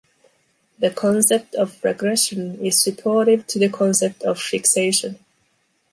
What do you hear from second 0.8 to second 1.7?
concept